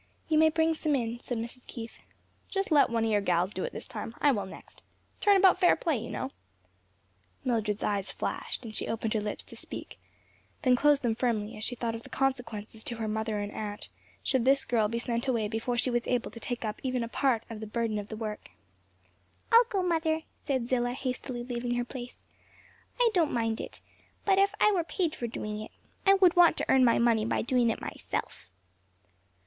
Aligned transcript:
"You 0.29 0.39
may 0.39 0.49
bring 0.49 0.73
some 0.73 0.95
in," 0.95 1.19
said 1.19 1.37
Mrs. 1.37 1.67
Keith. 1.67 1.99
"Just 2.49 2.71
let 2.71 2.89
one 2.89 3.05
o' 3.05 3.07
your 3.09 3.21
gals 3.21 3.53
do 3.53 3.63
it 3.65 3.71
this 3.71 3.85
time, 3.85 4.15
I 4.19 4.31
will 4.31 4.47
next. 4.47 4.81
Turn 5.19 5.37
about 5.37 5.59
fair 5.59 5.75
play 5.75 5.95
you 5.95 6.09
know." 6.09 6.31
Mildred's 7.45 7.83
eyes 7.83 8.09
flashed, 8.11 8.65
and 8.65 8.75
she 8.75 8.87
opened 8.87 9.13
her 9.13 9.21
lips 9.21 9.43
to 9.43 9.55
speak; 9.55 9.99
then 10.63 10.75
closed 10.75 11.03
them 11.03 11.13
firmly 11.13 11.55
as 11.55 11.63
she 11.63 11.75
thought 11.75 11.93
of 11.93 12.01
the 12.01 12.09
consequences 12.09 12.83
to 12.85 12.95
her 12.95 13.07
mother 13.07 13.37
and 13.37 13.51
aunt 13.51 13.89
should 14.23 14.43
this 14.43 14.65
girl 14.65 14.87
be 14.87 14.97
sent 14.97 15.27
away 15.27 15.47
before 15.47 15.77
she 15.77 15.91
was 15.91 16.07
able 16.07 16.31
to 16.31 16.39
take 16.39 16.65
up 16.65 16.79
even 16.81 17.03
a 17.03 17.07
part 17.07 17.43
of 17.47 17.59
the 17.59 17.67
burden 17.67 17.99
of 17.99 18.07
the 18.07 18.17
work. 18.17 18.49
"I'll 19.51 19.65
go, 19.65 19.83
mother," 19.83 20.21
said 20.47 20.67
Zillah, 20.67 20.93
hastily 20.93 21.43
leaving 21.43 21.75
her 21.75 21.85
place, 21.85 22.23
"I 22.99 23.11
don't 23.13 23.31
mind 23.31 23.61
it; 23.61 23.81
but 24.25 24.39
if 24.39 24.55
I 24.59 24.71
were 24.71 24.83
paid 24.83 25.13
for 25.13 25.27
doing 25.27 25.61
it, 25.61 25.69
I 26.07 26.15
would 26.15 26.35
want 26.35 26.57
to 26.57 26.65
earn 26.69 26.83
my 26.83 26.97
money 26.97 27.23
by 27.23 27.43
doing 27.43 27.69
it 27.69 27.79
myself." 27.79 28.49